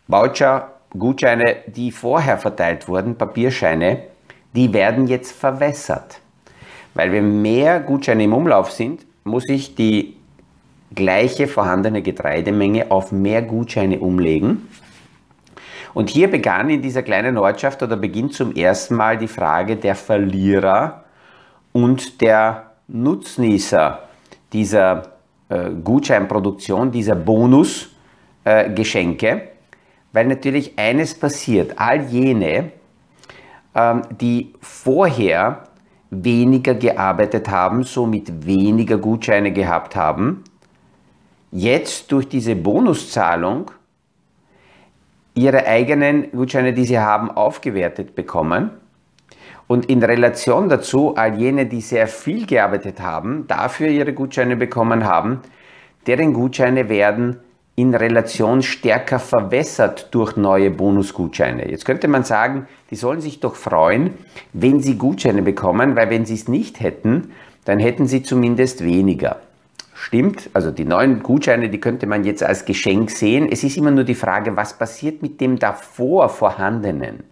Voucher, 0.08 0.70
Gutscheine, 0.98 1.58
die 1.68 1.92
vorher 1.92 2.38
verteilt 2.38 2.88
wurden, 2.88 3.16
Papierscheine, 3.16 4.04
die 4.54 4.74
werden 4.74 5.08
jetzt 5.08 5.32
verwässert. 5.32 6.20
Weil 6.94 7.12
wenn 7.12 7.42
mehr 7.42 7.80
Gutscheine 7.80 8.26
im 8.26 8.34
Umlauf 8.34 8.72
sind, 8.72 9.06
muss 9.24 9.48
ich 9.48 9.76
die 9.76 10.18
gleiche 10.94 11.48
vorhandene 11.48 12.02
Getreidemenge 12.02 12.92
auf 12.92 13.12
mehr 13.12 13.42
Gutscheine 13.42 14.00
umlegen. 14.00 14.68
Und 15.94 16.10
hier 16.10 16.30
begann 16.30 16.70
in 16.70 16.82
dieser 16.82 17.04
kleinen 17.04 17.38
Ortschaft 17.38 17.82
oder 17.84 17.96
beginnt 17.96 18.34
zum 18.34 18.54
ersten 18.56 18.96
Mal 18.96 19.18
die 19.18 19.28
Frage 19.28 19.78
der 19.78 19.96
Verlierer 19.96 21.06
und 21.72 22.22
der 22.22 22.72
Nutznießer 22.88 24.00
dieser 24.52 25.04
äh, 25.50 25.70
Gutscheinproduktion, 25.84 26.92
dieser 26.92 27.16
Bonus, 27.16 27.91
äh, 28.44 28.70
Geschenke, 28.70 29.50
weil 30.14 30.28
natürlich 30.28 30.78
eines 30.78 31.14
passiert. 31.14 31.74
All 31.78 32.02
jene, 32.04 32.72
ähm, 33.76 34.02
die 34.20 34.54
vorher 34.60 35.64
weniger 36.10 36.76
gearbeitet 36.76 37.50
haben, 37.50 37.84
somit 37.84 38.46
weniger 38.46 38.98
Gutscheine 38.98 39.52
gehabt 39.52 39.96
haben, 39.96 40.44
jetzt 41.52 42.12
durch 42.12 42.28
diese 42.28 42.56
Bonuszahlung 42.56 43.72
ihre 45.34 45.66
eigenen 45.66 46.32
Gutscheine, 46.32 46.74
die 46.74 46.86
sie 46.86 47.00
haben, 47.00 47.32
aufgewertet 47.32 48.16
bekommen. 48.16 48.72
Und 49.68 49.86
in 49.86 50.04
Relation 50.04 50.68
dazu, 50.68 51.16
all 51.16 51.40
jene, 51.40 51.66
die 51.66 51.80
sehr 51.80 52.08
viel 52.08 52.46
gearbeitet 52.46 53.00
haben, 53.00 53.48
dafür 53.48 53.88
ihre 53.88 54.12
Gutscheine 54.12 54.58
bekommen 54.58 55.06
haben, 55.06 55.40
deren 56.08 56.34
Gutscheine 56.34 56.90
werden 56.90 57.40
in 57.76 57.96
Relation 57.96 58.62
stärker 58.62 59.20
verwässert 59.20 60.10
durch 60.12 60.36
neue 60.36 60.70
Bonusgutscheine. 60.70 61.70
Jetzt 61.70 61.86
könnte 61.86 62.08
man 62.08 62.24
sagen, 62.24 62.68
die 62.90 62.96
sollen 62.96 63.22
sich 63.22 63.40
doch 63.40 63.56
freuen, 63.56 64.14
wenn 64.54 64.82
sie 64.82 64.98
Gutscheine 64.98 65.42
bekommen, 65.42 65.96
weil 65.96 66.10
wenn 66.10 66.26
sie 66.26 66.36
es 66.36 66.48
nicht 66.48 66.80
hätten, 66.82 67.32
dann 67.66 67.80
hätten 67.80 68.08
sie 68.08 68.24
zumindest 68.24 68.84
weniger. 68.84 69.38
Stimmt, 69.94 70.50
also 70.54 70.72
die 70.72 70.84
neuen 70.84 71.22
Gutscheine, 71.22 71.70
die 71.70 71.80
könnte 71.80 72.08
man 72.08 72.24
jetzt 72.24 72.44
als 72.44 72.66
Geschenk 72.66 73.12
sehen. 73.12 73.48
Es 73.52 73.64
ist 73.64 73.78
immer 73.78 73.92
nur 73.92 74.04
die 74.04 74.16
Frage, 74.16 74.58
was 74.58 74.78
passiert 74.78 75.22
mit 75.22 75.40
dem 75.40 75.60
davor 75.60 76.28
vorhandenen? 76.30 77.24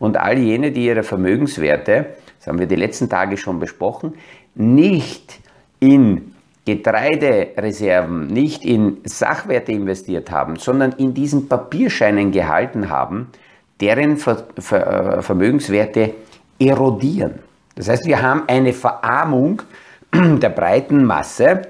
Und 0.00 0.16
all 0.16 0.36
jene, 0.36 0.72
die 0.72 0.86
ihre 0.86 1.04
Vermögenswerte, 1.04 2.06
das 2.38 2.48
haben 2.48 2.58
wir 2.58 2.66
die 2.66 2.76
letzten 2.76 3.08
Tage 3.08 3.36
schon 3.36 3.60
besprochen, 3.60 4.14
nicht 4.54 5.38
in 5.78 6.34
Getreidereserven 6.66 8.26
nicht 8.26 8.64
in 8.64 8.98
Sachwerte 9.04 9.72
investiert 9.72 10.30
haben, 10.30 10.56
sondern 10.56 10.92
in 10.92 11.14
diesen 11.14 11.48
Papierscheinen 11.48 12.32
gehalten 12.32 12.90
haben, 12.90 13.28
deren 13.80 14.16
Ver 14.16 14.44
Ver 14.58 15.18
äh, 15.18 15.22
Vermögenswerte 15.22 16.14
erodieren. 16.58 17.40
Das 17.76 17.88
heißt, 17.88 18.06
wir 18.06 18.20
haben 18.20 18.42
eine 18.46 18.72
Verarmung 18.72 19.62
der 20.14 20.50
breiten 20.50 21.04
Masse, 21.04 21.62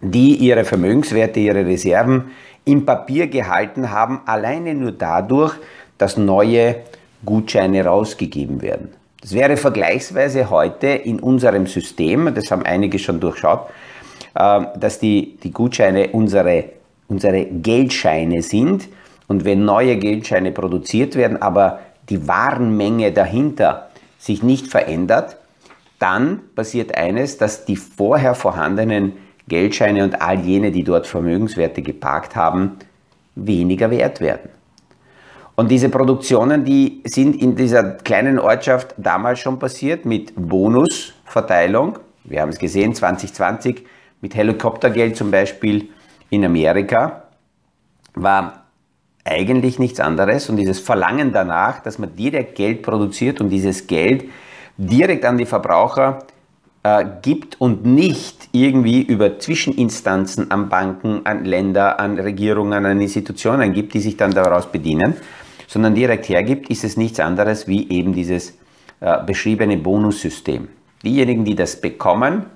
die 0.00 0.36
ihre 0.36 0.64
Vermögenswerte, 0.64 1.40
ihre 1.40 1.66
Reserven 1.66 2.30
im 2.64 2.86
Papier 2.86 3.26
gehalten 3.26 3.90
haben, 3.90 4.20
alleine 4.26 4.74
nur 4.74 4.92
dadurch, 4.92 5.54
dass 5.98 6.16
neue 6.16 6.76
Gutscheine 7.24 7.84
rausgegeben 7.84 8.62
werden. 8.62 8.90
Das 9.20 9.32
wäre 9.32 9.56
vergleichsweise 9.56 10.50
heute 10.50 10.88
in 10.88 11.18
unserem 11.18 11.66
System, 11.66 12.34
das 12.34 12.50
haben 12.50 12.64
einige 12.64 12.98
schon 12.98 13.20
durchschaut, 13.20 13.68
dass 14.34 14.98
die, 14.98 15.36
die 15.42 15.52
Gutscheine 15.52 16.08
unsere, 16.08 16.64
unsere 17.08 17.44
Geldscheine 17.44 18.42
sind. 18.42 18.88
Und 19.28 19.44
wenn 19.44 19.64
neue 19.64 19.96
Geldscheine 19.96 20.52
produziert 20.52 21.16
werden, 21.16 21.40
aber 21.40 21.80
die 22.10 22.28
Warenmenge 22.28 23.12
dahinter 23.12 23.88
sich 24.18 24.42
nicht 24.42 24.68
verändert, 24.68 25.36
dann 25.98 26.40
passiert 26.54 26.96
eines, 26.96 27.38
dass 27.38 27.64
die 27.64 27.76
vorher 27.76 28.34
vorhandenen 28.34 29.12
Geldscheine 29.48 30.04
und 30.04 30.20
all 30.20 30.40
jene, 30.40 30.70
die 30.70 30.84
dort 30.84 31.06
Vermögenswerte 31.06 31.82
geparkt 31.82 32.34
haben, 32.34 32.78
weniger 33.34 33.90
wert 33.90 34.20
werden. 34.20 34.50
Und 35.56 35.70
diese 35.70 35.88
Produktionen, 35.88 36.64
die 36.64 37.00
sind 37.04 37.40
in 37.40 37.54
dieser 37.54 37.84
kleinen 37.84 38.38
Ortschaft 38.38 38.94
damals 38.96 39.38
schon 39.38 39.58
passiert 39.58 40.04
mit 40.04 40.32
Bonusverteilung. 40.34 41.98
Wir 42.24 42.40
haben 42.40 42.48
es 42.48 42.58
gesehen, 42.58 42.94
2020 42.94 43.84
mit 44.20 44.34
Helikoptergeld 44.34 45.16
zum 45.16 45.30
Beispiel 45.30 45.88
in 46.30 46.44
Amerika, 46.44 47.24
war 48.14 48.64
eigentlich 49.24 49.78
nichts 49.78 50.00
anderes 50.00 50.48
und 50.48 50.56
dieses 50.56 50.80
Verlangen 50.80 51.32
danach, 51.32 51.80
dass 51.80 51.98
man 51.98 52.14
direkt 52.14 52.56
Geld 52.56 52.82
produziert 52.82 53.40
und 53.40 53.48
dieses 53.48 53.86
Geld 53.86 54.24
direkt 54.76 55.24
an 55.24 55.38
die 55.38 55.46
Verbraucher 55.46 56.18
äh, 56.82 57.04
gibt 57.22 57.60
und 57.60 57.86
nicht 57.86 58.48
irgendwie 58.52 59.02
über 59.02 59.38
Zwischeninstanzen 59.38 60.50
an 60.50 60.68
Banken, 60.68 61.24
an 61.24 61.44
Länder, 61.44 61.98
an 61.98 62.18
Regierungen, 62.18 62.84
an 62.84 63.00
Institutionen 63.00 63.72
gibt, 63.72 63.94
die 63.94 64.00
sich 64.00 64.16
dann 64.16 64.32
daraus 64.32 64.70
bedienen, 64.70 65.14
sondern 65.66 65.94
direkt 65.94 66.28
hergibt, 66.28 66.68
ist 66.68 66.84
es 66.84 66.96
nichts 66.96 67.20
anderes 67.20 67.66
wie 67.66 67.88
eben 67.90 68.12
dieses 68.12 68.58
äh, 69.00 69.24
beschriebene 69.24 69.78
Bonussystem. 69.78 70.68
Diejenigen, 71.02 71.44
die 71.44 71.54
das 71.54 71.80
bekommen, 71.80 72.46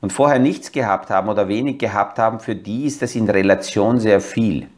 und 0.00 0.12
vorher 0.12 0.38
nichts 0.38 0.72
gehabt 0.72 1.10
haben 1.10 1.28
oder 1.28 1.48
wenig 1.48 1.78
gehabt 1.78 2.18
haben, 2.18 2.40
für 2.40 2.54
die 2.54 2.86
ist 2.86 3.02
das 3.02 3.14
in 3.14 3.28
Relation 3.28 3.98
sehr 3.98 4.20
viel. 4.20 4.68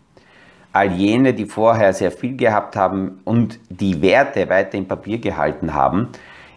all 0.72 0.92
jene, 0.92 1.34
die 1.34 1.46
vorher 1.46 1.92
sehr 1.92 2.12
viel 2.12 2.36
gehabt 2.36 2.76
haben 2.76 3.20
und 3.24 3.58
die 3.68 4.00
Werte 4.02 4.48
weiter 4.48 4.78
im 4.78 4.86
Papier 4.86 5.18
gehalten 5.18 5.74
haben, 5.74 6.08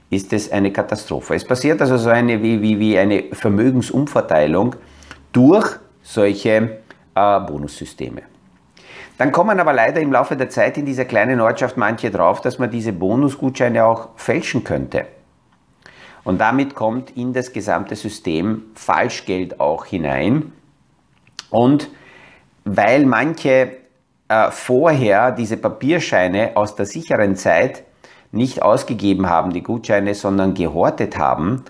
ist 0.09 0.31
es 0.33 0.51
eine 0.51 0.71
Katastrophe. 0.71 1.33
Es 1.33 1.45
passiert 1.45 1.81
also 1.81 1.97
so 1.97 2.09
eine 2.09 2.41
wie, 2.43 2.61
wie, 2.61 2.79
wie 2.79 2.97
eine 2.97 3.23
Vermögensumverteilung 3.31 4.75
durch 5.31 5.67
solche 6.03 6.79
äh, 7.15 7.39
Bonussysteme. 7.39 8.21
Dann 9.17 9.31
kommen 9.31 9.59
aber 9.59 9.73
leider 9.73 10.01
im 10.01 10.11
Laufe 10.11 10.35
der 10.35 10.49
Zeit 10.49 10.77
in 10.77 10.85
dieser 10.85 11.05
kleinen 11.05 11.39
Ortschaft 11.39 11.77
manche 11.77 12.11
drauf, 12.11 12.41
dass 12.41 12.59
man 12.59 12.69
diese 12.69 12.93
Bonusgutscheine 12.93 13.85
auch 13.85 14.09
fälschen 14.15 14.63
könnte. 14.63 15.05
Und 16.23 16.39
damit 16.39 16.75
kommt 16.75 17.11
in 17.17 17.33
das 17.33 17.51
gesamte 17.51 17.95
System 17.95 18.63
Falschgeld 18.75 19.59
auch 19.59 19.85
hinein. 19.85 20.51
Und 21.49 21.89
weil 22.65 23.05
manche 23.05 23.77
äh, 24.29 24.51
vorher 24.51 25.31
diese 25.31 25.57
Papierscheine 25.57 26.51
aus 26.55 26.75
der 26.75 26.85
sicheren 26.85 27.35
Zeit 27.35 27.83
nicht 28.31 28.61
ausgegeben 28.61 29.29
haben, 29.29 29.51
die 29.51 29.61
Gutscheine, 29.61 30.15
sondern 30.15 30.53
gehortet 30.53 31.17
haben, 31.17 31.63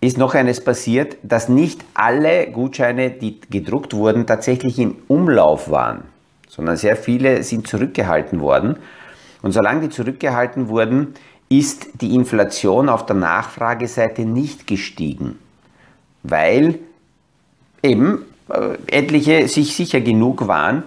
ist 0.00 0.16
noch 0.16 0.34
eines 0.34 0.64
passiert, 0.64 1.18
dass 1.22 1.48
nicht 1.48 1.84
alle 1.94 2.50
Gutscheine, 2.50 3.10
die 3.10 3.40
gedruckt 3.40 3.94
wurden, 3.94 4.26
tatsächlich 4.26 4.78
in 4.78 4.96
Umlauf 5.08 5.70
waren, 5.70 6.04
sondern 6.48 6.76
sehr 6.76 6.96
viele 6.96 7.42
sind 7.42 7.66
zurückgehalten 7.68 8.40
worden. 8.40 8.76
Und 9.42 9.52
solange 9.52 9.82
die 9.82 9.90
zurückgehalten 9.90 10.68
wurden, 10.68 11.14
ist 11.50 12.00
die 12.00 12.14
Inflation 12.14 12.88
auf 12.88 13.04
der 13.04 13.16
Nachfrageseite 13.16 14.22
nicht 14.22 14.66
gestiegen, 14.66 15.38
weil 16.22 16.78
eben 17.82 18.24
äh, 18.48 18.76
etliche 18.86 19.48
sich 19.48 19.74
sicher 19.74 20.00
genug 20.00 20.46
waren, 20.46 20.84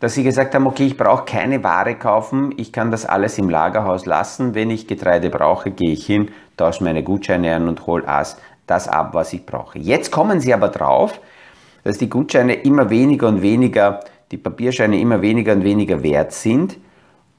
dass 0.00 0.14
sie 0.14 0.22
gesagt 0.22 0.54
haben, 0.54 0.66
okay, 0.66 0.86
ich 0.86 0.96
brauche 0.96 1.24
keine 1.24 1.62
Ware 1.62 1.94
kaufen, 1.94 2.54
ich 2.56 2.72
kann 2.72 2.90
das 2.90 3.04
alles 3.04 3.36
im 3.36 3.50
Lagerhaus 3.50 4.06
lassen. 4.06 4.54
Wenn 4.54 4.70
ich 4.70 4.86
Getreide 4.86 5.28
brauche, 5.28 5.72
gehe 5.72 5.90
ich 5.90 6.06
hin, 6.06 6.30
tausche 6.56 6.84
meine 6.84 7.02
Gutscheine 7.02 7.54
an 7.54 7.68
und 7.68 7.86
hole 7.86 8.04
das 8.66 8.88
ab, 8.88 9.10
was 9.12 9.32
ich 9.32 9.44
brauche. 9.44 9.78
Jetzt 9.78 10.10
kommen 10.10 10.40
sie 10.40 10.54
aber 10.54 10.68
drauf, 10.68 11.20
dass 11.84 11.98
die 11.98 12.08
Gutscheine 12.08 12.54
immer 12.54 12.90
weniger 12.90 13.28
und 13.28 13.42
weniger, 13.42 14.00
die 14.30 14.36
Papierscheine 14.36 15.00
immer 15.00 15.20
weniger 15.20 15.52
und 15.52 15.64
weniger 15.64 16.02
wert 16.02 16.32
sind 16.32 16.78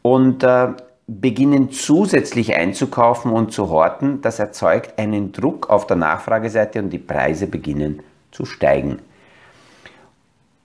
und 0.02 0.44
äh, 0.44 0.70
beginnen 1.10 1.72
zusätzlich 1.72 2.56
einzukaufen 2.56 3.32
und 3.32 3.52
zu 3.52 3.70
horten. 3.70 4.22
Das 4.22 4.38
erzeugt 4.38 5.00
einen 5.00 5.32
Druck 5.32 5.70
auf 5.70 5.88
der 5.88 5.98
Nachfrageseite 5.98 6.80
und 6.80 6.92
die 6.92 7.00
Preise 7.00 7.48
beginnen 7.48 8.04
zu 8.32 8.46
steigen. 8.46 9.00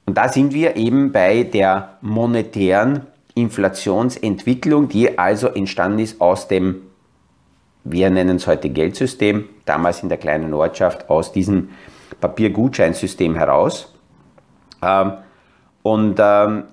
Und 0.06 0.18
da 0.18 0.28
sind 0.28 0.52
wir 0.52 0.76
eben 0.76 1.12
bei 1.12 1.44
der 1.44 1.96
monetären 2.02 3.06
Inflationsentwicklung, 3.34 4.88
die 4.88 5.18
also 5.18 5.48
entstanden 5.48 6.00
ist 6.00 6.20
aus 6.20 6.46
dem, 6.46 6.82
wir 7.84 8.10
nennen 8.10 8.36
es 8.36 8.46
heute 8.46 8.68
Geldsystem, 8.68 9.48
damals 9.64 10.02
in 10.02 10.10
der 10.10 10.18
kleinen 10.18 10.52
Ortschaft, 10.52 11.08
aus 11.08 11.32
diesem 11.32 11.70
Papiergutscheinsystem 12.20 13.34
heraus. 13.34 13.94
Ähm, 14.82 15.14
und 15.82 16.16
ähm, 16.18 16.64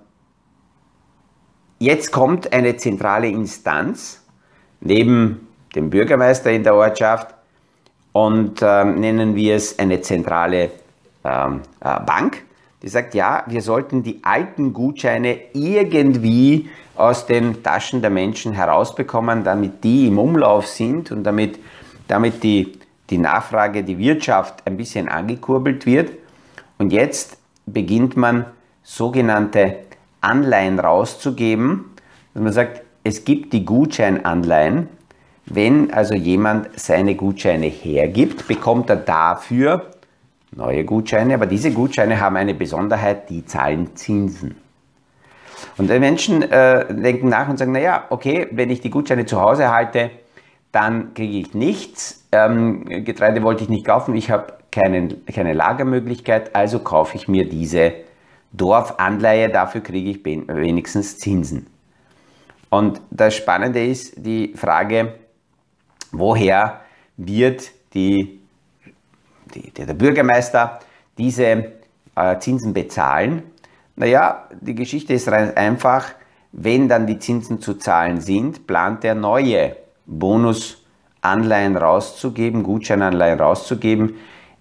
jetzt 1.82 2.12
kommt 2.12 2.54
eine 2.54 2.78
zentrale 2.78 3.28
Instanz 3.28 4.24
neben 4.80 5.48
dem 5.76 5.90
Bürgermeister 5.90 6.52
in 6.52 6.64
der 6.64 6.76
Ortschaft 6.76 7.34
und 8.12 8.60
ähm, 8.62 9.00
nennen 9.00 9.36
wir 9.36 9.56
es 9.56 9.80
eine 9.80 10.02
zentrale 10.02 10.72
äh, 11.24 11.50
Bank 11.80 12.44
die 12.82 12.90
sagt, 12.90 13.14
ja, 13.14 13.44
wir 13.48 13.62
sollten 13.62 14.02
die 14.02 14.22
alten 14.24 14.74
Gutscheine 14.74 15.38
irgendwie 15.54 16.70
aus 16.96 17.28
den 17.28 17.62
Taschen 17.62 18.02
der 18.02 18.10
Menschen 18.10 18.54
herausbekommen, 18.54 19.44
damit 19.44 19.84
die 19.84 20.08
im 20.08 20.18
Umlauf 20.18 20.68
sind 20.68 21.12
und 21.12 21.24
damit, 21.24 21.60
damit 22.08 22.42
die, 22.44 22.80
die 23.10 23.20
Nachfrage, 23.20 23.84
die 23.84 24.00
Wirtschaft 24.00 24.66
ein 24.66 24.78
bisschen 24.78 25.10
angekurbelt 25.10 25.86
wird. 25.86 26.12
Und 26.80 26.92
jetzt 26.92 27.38
beginnt 27.68 28.18
man 28.18 28.48
sogenannte 28.82 29.78
Anleihen 30.22 30.80
rauszugeben. 30.80 31.92
Und 32.34 32.44
man 32.44 32.54
sagt, 32.54 32.82
es 33.04 33.26
gibt 33.26 33.54
die 33.54 33.66
Gutscheinanleihen. 33.66 34.88
Wenn 35.46 35.92
also 35.92 36.14
jemand 36.14 36.70
seine 36.80 37.16
Gutscheine 37.16 37.66
hergibt, 37.66 38.48
bekommt 38.48 38.90
er 38.90 38.98
dafür 38.98 39.92
neue 40.56 40.86
Gutscheine, 40.86 41.34
aber 41.34 41.46
diese 41.46 41.72
Gutscheine 41.72 42.20
haben 42.20 42.36
eine 42.36 42.54
Besonderheit, 42.54 43.30
die 43.30 43.46
zahlen 43.46 43.96
Zinsen. 43.96 44.56
Und 45.78 45.90
die 45.90 46.00
Menschen 46.00 46.44
äh, 46.44 46.94
denken 46.94 47.30
nach 47.30 47.48
und 47.48 47.58
sagen, 47.58 47.72
naja, 47.72 48.06
okay, 48.10 48.48
wenn 48.52 48.70
ich 48.70 48.82
die 48.82 48.90
Gutscheine 48.90 49.26
zu 49.26 49.42
Hause 49.42 49.72
halte, 49.72 50.12
dann 50.72 51.14
kriege 51.14 51.38
ich 51.38 51.54
nichts. 51.54 52.26
Ähm, 52.32 52.86
Getreide 52.86 53.44
wollte 53.44 53.64
ich 53.64 53.70
nicht 53.70 53.86
kaufen, 53.86 54.16
ich 54.16 54.32
habe 54.32 54.54
keine 54.72 55.54
Lagermöglichkeit, 55.54 56.56
also 56.56 56.80
kaufe 56.80 57.18
ich 57.18 57.28
mir 57.28 57.48
diese 57.48 57.94
Dorfanleihe, 58.54 59.50
dafür 59.50 59.82
kriege 59.82 60.12
ich 60.12 60.26
wenigstens 60.26 61.18
Zinsen. 61.18 61.68
Und 62.70 63.02
das 63.10 63.36
Spannende 63.36 63.86
ist 63.86 64.14
die 64.18 64.54
Frage, 64.56 65.16
woher 66.12 66.82
wird 67.18 67.72
die 67.94 68.42
die, 69.54 69.72
der 69.72 69.94
Bürgermeister 69.94 70.80
diese 71.18 71.74
äh, 72.16 72.40
Zinsen 72.40 72.74
bezahlen? 72.74 73.44
Naja, 73.96 74.48
die 74.60 74.76
Geschichte 74.76 75.14
ist 75.14 75.28
rein 75.30 75.56
einfach, 75.56 76.14
wenn 76.52 76.90
dann 76.90 77.08
die 77.08 77.20
Zinsen 77.20 77.62
zu 77.62 77.76
zahlen 77.76 78.20
sind, 78.20 78.68
plant 78.68 79.06
er 79.06 79.16
neue 79.16 79.76
Bonusanleihen 80.06 81.78
rauszugeben, 81.78 82.64
Gutscheinanleihen 82.64 83.40
rauszugeben 83.40 84.16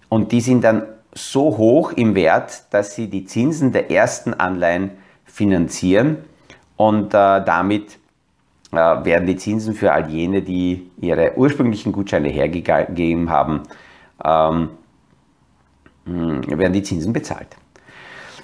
und 0.09 0.31
die 0.31 0.41
sind 0.41 0.63
dann 0.63 0.83
so 1.13 1.57
hoch 1.57 1.91
im 1.93 2.15
Wert, 2.15 2.63
dass 2.71 2.95
sie 2.95 3.09
die 3.09 3.25
Zinsen 3.25 3.71
der 3.71 3.91
ersten 3.91 4.33
Anleihen 4.33 4.91
finanzieren 5.25 6.17
und 6.77 7.13
äh, 7.13 7.43
damit 7.43 7.97
äh, 8.71 8.75
werden 8.75 9.27
die 9.27 9.35
Zinsen 9.35 9.73
für 9.73 9.91
all 9.91 10.09
jene, 10.09 10.41
die 10.41 10.89
ihre 10.99 11.33
ursprünglichen 11.37 11.91
Gutscheine 11.91 12.29
hergegeben 12.29 13.29
haben, 13.29 13.63
ähm, 14.23 14.69
hm, 16.05 16.57
werden 16.57 16.73
die 16.73 16.83
Zinsen 16.83 17.13
bezahlt. 17.13 17.49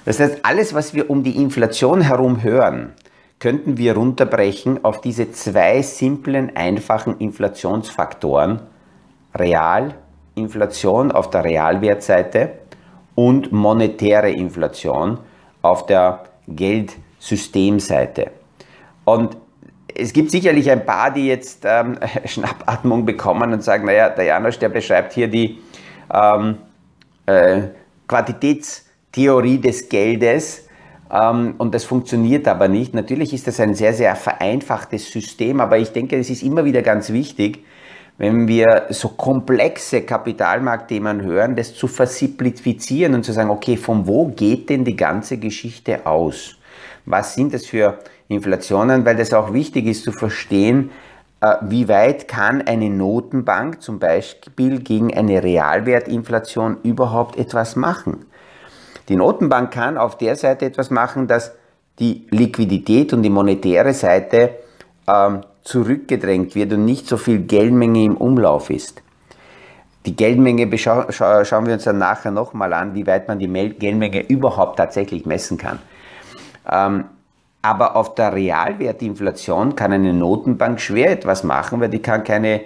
Das 0.04 0.20
heißt, 0.20 0.44
alles, 0.44 0.74
was 0.74 0.94
wir 0.94 1.10
um 1.10 1.22
die 1.22 1.36
Inflation 1.36 2.00
herum 2.00 2.42
hören, 2.42 2.92
könnten 3.40 3.76
wir 3.76 3.94
runterbrechen 3.94 4.84
auf 4.84 5.00
diese 5.00 5.32
zwei 5.32 5.82
simplen, 5.82 6.56
einfachen 6.56 7.18
Inflationsfaktoren. 7.18 8.60
Realinflation 10.38 11.12
auf 11.12 11.30
der 11.30 11.44
Realwertseite 11.44 12.50
und 13.14 13.52
monetäre 13.52 14.30
Inflation 14.30 15.18
auf 15.62 15.86
der 15.86 16.24
Geldsystemseite. 16.46 18.30
Und 19.04 19.36
es 19.94 20.12
gibt 20.12 20.30
sicherlich 20.30 20.70
ein 20.70 20.86
paar, 20.86 21.10
die 21.10 21.26
jetzt 21.26 21.64
ähm, 21.64 21.98
Schnappatmung 22.24 23.04
bekommen 23.04 23.52
und 23.52 23.62
sagen, 23.62 23.86
naja, 23.86 24.10
der 24.10 24.24
Janosch, 24.24 24.58
der 24.58 24.68
beschreibt 24.68 25.12
hier 25.12 25.28
die 25.28 25.58
ähm, 26.12 26.58
äh, 27.26 27.62
Quantitätstheorie 28.06 29.58
des 29.58 29.88
Geldes 29.88 30.68
ähm, 31.10 31.54
und 31.58 31.74
das 31.74 31.84
funktioniert 31.84 32.46
aber 32.46 32.68
nicht. 32.68 32.94
Natürlich 32.94 33.34
ist 33.34 33.46
das 33.46 33.60
ein 33.60 33.74
sehr, 33.74 33.92
sehr 33.92 34.14
vereinfachtes 34.14 35.10
System, 35.10 35.60
aber 35.60 35.78
ich 35.78 35.90
denke, 35.90 36.16
es 36.16 36.30
ist 36.30 36.42
immer 36.42 36.64
wieder 36.64 36.82
ganz 36.82 37.12
wichtig, 37.12 37.64
wenn 38.18 38.48
wir 38.48 38.86
so 38.90 39.10
komplexe 39.10 40.02
Kapitalmarktthemen 40.02 41.22
hören, 41.22 41.54
das 41.54 41.74
zu 41.74 41.86
versimplifizieren 41.86 43.14
und 43.14 43.24
zu 43.24 43.32
sagen, 43.32 43.48
okay, 43.48 43.76
von 43.76 44.06
wo 44.06 44.26
geht 44.26 44.68
denn 44.68 44.84
die 44.84 44.96
ganze 44.96 45.38
Geschichte 45.38 46.04
aus? 46.04 46.56
Was 47.06 47.34
sind 47.34 47.54
das 47.54 47.66
für 47.66 47.98
Inflationen? 48.26 49.06
Weil 49.06 49.16
das 49.16 49.32
auch 49.32 49.52
wichtig 49.52 49.86
ist 49.86 50.02
zu 50.02 50.10
verstehen, 50.10 50.90
äh, 51.40 51.54
wie 51.62 51.88
weit 51.88 52.26
kann 52.26 52.60
eine 52.62 52.90
Notenbank 52.90 53.80
zum 53.80 54.00
Beispiel 54.00 54.80
gegen 54.80 55.16
eine 55.16 55.42
Realwertinflation 55.42 56.78
überhaupt 56.82 57.38
etwas 57.38 57.76
machen? 57.76 58.26
Die 59.08 59.16
Notenbank 59.16 59.70
kann 59.70 59.96
auf 59.96 60.18
der 60.18 60.34
Seite 60.34 60.66
etwas 60.66 60.90
machen, 60.90 61.28
dass 61.28 61.52
die 62.00 62.26
Liquidität 62.30 63.12
und 63.12 63.22
die 63.22 63.30
monetäre 63.30 63.94
Seite 63.94 64.56
ähm, 65.06 65.42
zurückgedrängt 65.68 66.54
wird 66.54 66.72
und 66.72 66.86
nicht 66.86 67.06
so 67.06 67.18
viel 67.18 67.40
Geldmenge 67.40 68.02
im 68.02 68.16
Umlauf 68.16 68.70
ist. 68.70 69.02
Die 70.06 70.16
Geldmenge 70.16 70.66
scha 70.78 71.12
schauen 71.12 71.66
wir 71.66 71.74
uns 71.74 71.84
dann 71.84 71.98
nachher 71.98 72.30
nochmal 72.30 72.72
an, 72.72 72.94
wie 72.94 73.06
weit 73.06 73.28
man 73.28 73.38
die 73.38 73.48
Geldmenge 73.48 74.26
überhaupt 74.28 74.78
tatsächlich 74.78 75.26
messen 75.26 75.58
kann. 75.58 75.78
Ähm, 76.70 77.04
aber 77.60 77.96
auf 77.96 78.14
der 78.14 78.32
Realwertinflation 78.32 79.76
kann 79.76 79.92
eine 79.92 80.14
Notenbank 80.14 80.80
schwer 80.80 81.10
etwas 81.10 81.44
machen, 81.44 81.80
weil 81.80 81.90
die 81.90 82.00
kann 82.00 82.24
keine 82.24 82.62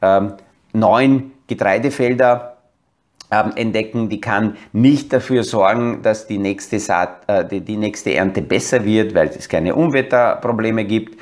ähm, 0.00 0.34
neuen 0.72 1.32
Getreidefelder 1.48 2.58
ähm, 3.32 3.50
entdecken, 3.56 4.08
die 4.08 4.20
kann 4.20 4.56
nicht 4.72 5.12
dafür 5.12 5.42
sorgen, 5.42 6.02
dass 6.02 6.28
die 6.28 6.38
nächste, 6.38 6.78
Saat, 6.78 7.28
äh, 7.28 7.60
die 7.60 7.76
nächste 7.76 8.14
Ernte 8.14 8.42
besser 8.42 8.84
wird, 8.84 9.12
weil 9.12 9.26
es 9.28 9.48
keine 9.48 9.74
Unwetterprobleme 9.74 10.84
gibt. 10.84 11.18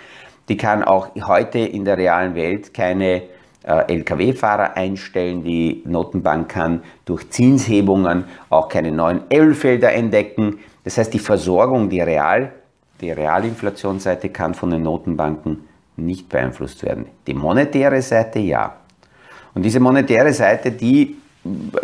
Die 0.48 0.56
kann 0.56 0.82
auch 0.82 1.08
heute 1.26 1.58
in 1.58 1.84
der 1.84 1.96
realen 1.96 2.34
Welt 2.34 2.74
keine 2.74 3.22
äh, 3.64 3.94
Lkw-Fahrer 3.94 4.76
einstellen. 4.76 5.44
Die 5.44 5.82
Notenbank 5.86 6.48
kann 6.48 6.82
durch 7.04 7.30
Zinshebungen 7.30 8.24
auch 8.50 8.68
keine 8.68 8.90
neuen 8.90 9.22
Ölfelder 9.32 9.92
entdecken. 9.92 10.58
Das 10.84 10.98
heißt, 10.98 11.14
die 11.14 11.20
Versorgung, 11.20 11.88
die 11.88 12.00
Real, 12.00 12.52
die 13.00 13.12
Realinflationsseite 13.12 14.30
kann 14.30 14.54
von 14.54 14.70
den 14.70 14.82
Notenbanken 14.82 15.68
nicht 15.96 16.28
beeinflusst 16.28 16.82
werden. 16.82 17.06
Die 17.26 17.34
monetäre 17.34 18.02
Seite 18.02 18.38
ja. 18.38 18.76
Und 19.54 19.62
diese 19.62 19.80
monetäre 19.80 20.32
Seite, 20.32 20.72
die 20.72 21.16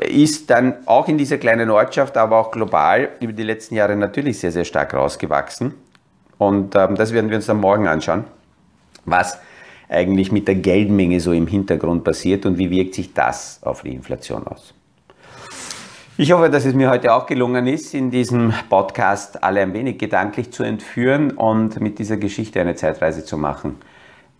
ist 0.00 0.48
dann 0.50 0.74
auch 0.86 1.08
in 1.08 1.18
dieser 1.18 1.38
kleinen 1.38 1.70
Ortschaft, 1.70 2.16
aber 2.16 2.38
auch 2.38 2.50
global 2.50 3.08
über 3.20 3.32
die 3.32 3.42
letzten 3.42 3.74
Jahre 3.74 3.96
natürlich 3.96 4.38
sehr, 4.38 4.52
sehr 4.52 4.64
stark 4.64 4.94
rausgewachsen. 4.94 5.74
Und 6.38 6.74
ähm, 6.76 6.94
das 6.94 7.12
werden 7.12 7.28
wir 7.28 7.36
uns 7.36 7.46
dann 7.46 7.60
morgen 7.60 7.88
anschauen, 7.88 8.24
was 9.10 9.38
eigentlich 9.88 10.32
mit 10.32 10.46
der 10.48 10.56
Geldmenge 10.56 11.20
so 11.20 11.32
im 11.32 11.46
Hintergrund 11.46 12.04
passiert 12.04 12.44
und 12.46 12.58
wie 12.58 12.70
wirkt 12.70 12.94
sich 12.94 13.14
das 13.14 13.60
auf 13.62 13.82
die 13.82 13.94
Inflation 13.94 14.46
aus. 14.46 14.74
Ich 16.20 16.32
hoffe, 16.32 16.50
dass 16.50 16.64
es 16.64 16.74
mir 16.74 16.90
heute 16.90 17.14
auch 17.14 17.26
gelungen 17.26 17.68
ist, 17.68 17.94
in 17.94 18.10
diesem 18.10 18.52
Podcast 18.68 19.42
alle 19.42 19.60
ein 19.60 19.72
wenig 19.72 19.98
gedanklich 19.98 20.50
zu 20.50 20.64
entführen 20.64 21.30
und 21.30 21.80
mit 21.80 22.00
dieser 22.00 22.16
Geschichte 22.16 22.60
eine 22.60 22.74
Zeitreise 22.74 23.24
zu 23.24 23.38
machen. 23.38 23.76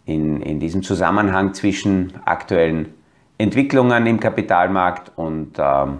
In, 0.04 0.42
in 0.42 0.58
diesem 0.58 0.82
Zusammenhang 0.82 1.54
zwischen 1.54 2.14
aktuellen 2.24 2.94
Entwicklungen 3.38 4.06
im 4.06 4.18
Kapitalmarkt 4.18 5.12
und 5.16 5.58
ähm, 5.58 5.98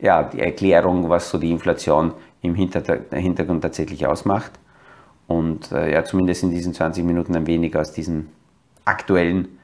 ja, 0.00 0.22
die 0.22 0.40
Erklärung, 0.40 1.10
was 1.10 1.28
so 1.28 1.36
die 1.36 1.50
Inflation 1.50 2.14
im 2.40 2.54
Hintergrund 2.54 3.60
tatsächlich 3.62 4.06
ausmacht. 4.06 4.52
Und 5.32 5.72
äh, 5.72 5.92
ja, 5.92 6.04
zumindest 6.04 6.42
in 6.42 6.50
diesen 6.50 6.74
20 6.74 7.04
Minuten 7.04 7.34
ein 7.34 7.46
wenig 7.46 7.74
aus 7.76 7.92
diesem 7.92 8.28
aktuellen 8.84 9.58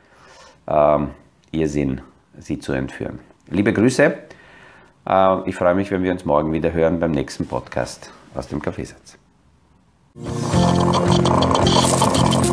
ähm, 0.66 1.09
Irrsinn 1.50 2.00
Sie 2.38 2.59
zu 2.59 2.72
entführen. 2.72 3.18
Liebe 3.50 3.72
Grüße. 3.72 4.14
Äh, 5.09 5.48
ich 5.48 5.54
freue 5.54 5.74
mich, 5.74 5.90
wenn 5.90 6.02
wir 6.02 6.12
uns 6.12 6.24
morgen 6.24 6.52
wieder 6.52 6.72
hören 6.72 7.00
beim 7.00 7.11
nächsten 7.11 7.46
Podcast 7.46 8.11
aus 8.35 8.48
dem 8.48 8.62
Kaffeesatz. 8.62 9.18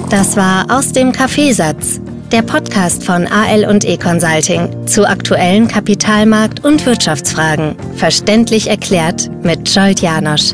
Das 0.10 0.36
war 0.36 0.66
aus 0.70 0.92
dem 0.92 1.12
Kaffeesatz 1.12 2.02
der 2.32 2.42
Podcast 2.42 3.04
von 3.04 3.28
AL 3.28 3.66
und 3.66 3.86
E 3.86 3.98
Consulting 3.98 4.88
zu 4.88 5.08
aktuellen 5.08 5.68
Kapitalmarkt- 5.68 6.66
und 6.66 6.86
Wirtschaftsfragen. 6.86 7.76
Verständlich 7.96 8.70
erklärt 8.70 9.30
mit 9.44 9.70
Scholt 9.70 10.02
Janosch. 10.02 10.54